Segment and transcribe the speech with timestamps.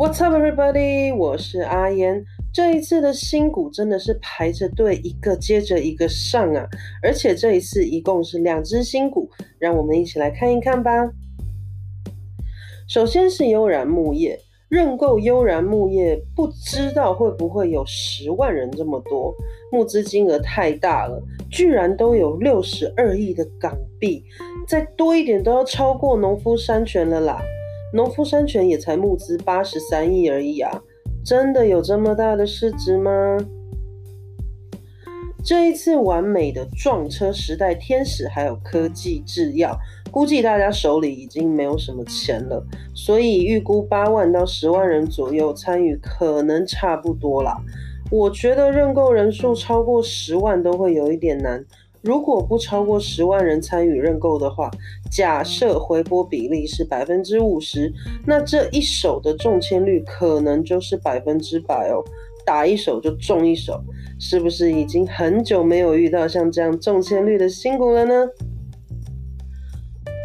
[0.00, 1.14] What's up, everybody？
[1.14, 2.24] 我是阿言。
[2.54, 6.66] 这一次的新股真的是排着队，一个接着一个上啊！
[7.02, 9.28] 而且这一次一共是两只新股，
[9.58, 10.90] 让我们一起来看一看吧。
[12.88, 14.40] 首先是悠然木业，
[14.70, 19.34] 认购悠然木业，不知道会不会有十万人这么多？
[19.70, 24.24] 募资金额太大了，居然都有六十二亿的港币，
[24.66, 27.38] 再多一点都要超过农夫山泉了啦！
[27.92, 30.82] 农夫山泉也才募资八十三亿而已啊！
[31.24, 33.36] 真的有这么大的市值吗？
[35.44, 39.76] 这一次完美的撞车时代天使还有科技制药，
[40.10, 42.62] 估计大家手里已经没有什么钱了，
[42.94, 47.56] 所以预估八万到十万人左右参与可能差不多啦。
[48.10, 51.64] 我觉得认购人数超过十万都会有一点难。
[52.02, 54.70] 如果不超过十万人参与认购的话，
[55.10, 57.92] 假设回拨比例是百分之五十，
[58.26, 62.02] 那这一手的中签率可能就是百分之百哦，
[62.46, 63.82] 打一手就中一手，
[64.18, 68.26] 是不是已经很久没有遇到像这样中签率的新股了呢？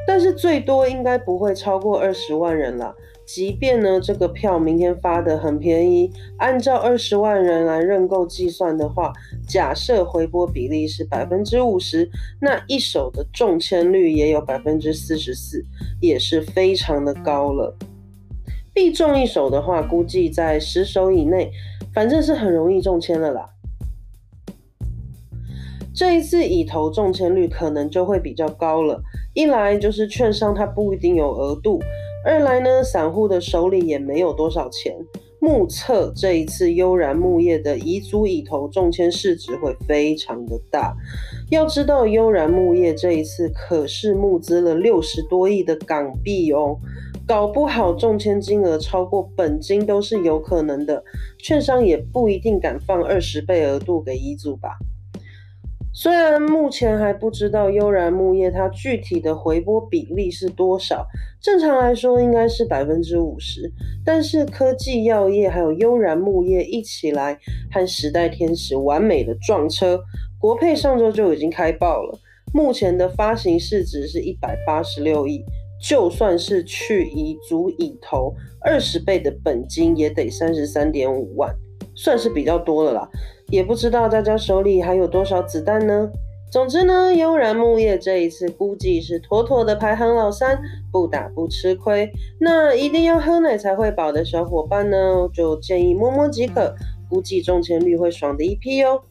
[0.07, 2.95] 但是最多应该不会超过二十万人了。
[3.25, 9.11] 即便呢，这个票明天发的很便宜，按照二十万人来认购计算的话，
[9.47, 12.09] 假设回拨比例是百分之五十，
[12.39, 15.65] 那一手的中签率也有百分之四十四，
[15.99, 17.75] 也是非常的高了。
[18.73, 21.51] 必中一手的话，估计在十手以内，
[21.93, 23.49] 反正是很容易中签了啦。
[25.95, 29.01] 这一次以投中签率可能就会比较高了，
[29.33, 31.81] 一来就是券商它不一定有额度。
[32.25, 34.97] 二来呢，散户的手里也没有多少钱，
[35.39, 40.95] 目测这一次悠然木业的遗嘱已投中签市值会非常的大。
[41.51, 46.79] 要知道，悠然木业这一次可是募资了六十多亿的港币哦，
[47.27, 51.03] 搞不好中签金额超过本金都是有可能的。
[51.37, 54.69] 券商也不一定敢放二十倍额度给遗族吧。
[55.97, 61.07] 虽然目前还不知道悠然木业它具体的回拨比例是多少，
[61.41, 63.71] 正常来说应该是百分之五十。
[64.03, 67.39] 但是科技药业还有悠然木业一起来
[67.71, 69.97] 和时代天使完美的撞车，
[70.37, 72.19] 国配上周就已经开爆了，
[72.53, 75.45] 目前的发行市值是一百八十六亿，
[75.81, 81.55] 就算是去乙足乙投二十倍的本金也得三十三点五万，
[81.95, 83.09] 算是比较多了啦。
[83.49, 86.09] 也不知道大家手里还有多少子弹呢？
[86.51, 90.61] 总之呢，悠然木业这一次估计是妥妥的排行老三，
[90.91, 92.09] 不打不吃亏。
[92.39, 94.97] 那一定要喝奶才会饱的小伙伴呢，
[95.33, 96.73] 就建议摸摸即可，
[97.09, 99.01] 估计中签率会爽的一批哦。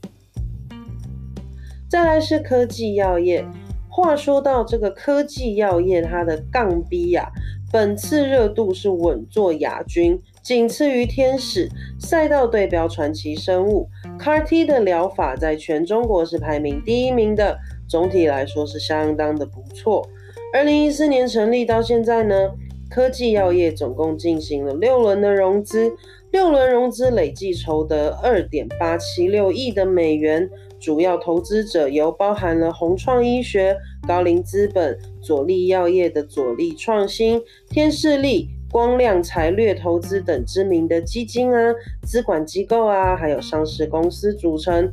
[1.90, 3.44] 再来是科技药业，
[3.90, 7.30] 话说到这个科技药业，它的杠逼呀，
[7.74, 10.16] 本次热度是稳坐亚军。
[10.44, 11.68] 仅次于天使
[11.98, 17.58] 赛道对标传奇生物，CAR T 的疗法在全中国是排名第一名的，
[17.88, 20.06] 总体来说是相当的不错。
[20.54, 22.52] 二零一四年成立到现在呢，
[22.88, 25.92] 科技药业总共进行了六轮的融资，
[26.30, 30.48] 六轮融资累计筹得二点八七六亿的美元，
[30.84, 33.74] 主要投资者由包含了宏创医学、
[34.06, 37.40] 高瓴资本、佐利药业的佐利创新、
[37.70, 38.50] 天士力。
[38.70, 41.72] 光亮财略投资等知名的基金啊、
[42.02, 44.92] 资管机构啊，还有上市公司组成。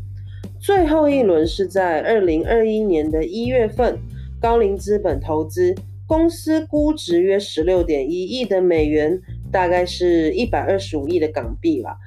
[0.60, 3.98] 最后一轮是在二零二一年的一月份，
[4.40, 5.74] 高瓴资本投资，
[6.06, 9.20] 公司估值约十六点一亿的美元，
[9.52, 11.98] 大概是一百二十五亿的港币吧。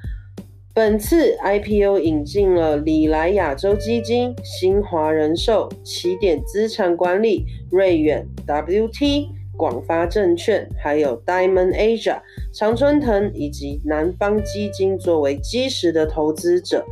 [0.75, 9.29] 本次 IPO 引进了里来亚洲基金、新华人寿、起点资产管理、瑞远、WT。
[9.57, 12.19] 广发证券、还有 Diamond Asia、
[12.53, 16.85] 常春藤以及南方基金作为基石的投资者，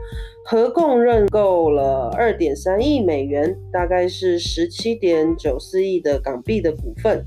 [0.45, 7.25] 合共认购了二点三亿美元，大概是十七点九四亿的港币的股份，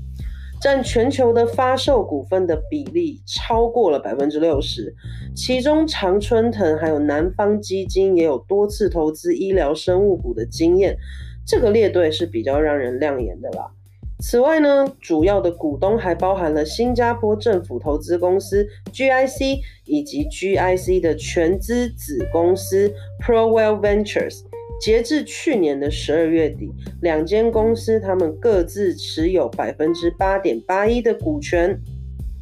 [0.59, 4.95] 占全球的发售股份的比例超过了百分之六十。
[5.35, 10.97] 其中常春藤还有南方基金也有多次投资医疗生物股的经验，
[11.45, 13.71] 这个列队是比较让人亮眼的啦。
[14.19, 22.91] 此外呢，主要的股东还包含了新加坡政府投资公司 GIC 以及 GIC 的全资子公司
[23.23, 24.41] ProWell Ventures。
[24.79, 26.71] 截至去年的十二月底，
[27.01, 31.79] 两间公司他们各自持有百分之八点八一的股权。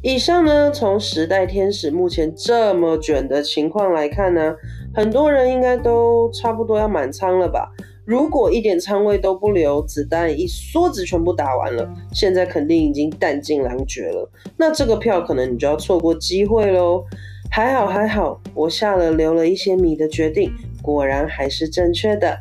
[0.02, 4.54] 以上呢，从时代天使目前这么卷的情况来看呢，
[4.94, 7.72] 很多人应该都差不多要满仓了吧。
[8.04, 14.30] 如果一点仓位都不留，子弹一梭子全部打完了，现在肯定已经弹尽粮绝了。
[14.56, 17.02] 那这个票可能你就要错过机会喽。
[17.50, 20.52] 还好还好，我下了留了一些米的决定，
[20.86, 22.40] 果然还是正确的。